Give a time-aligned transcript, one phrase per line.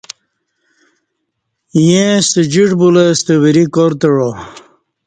[1.85, 4.29] ییں ستہ جِیݜٹ بُولہ ستہ وری کار تعہ